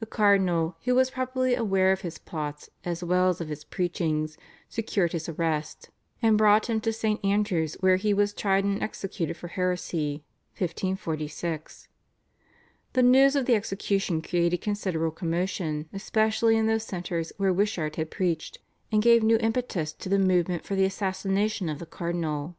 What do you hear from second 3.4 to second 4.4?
of his preachings,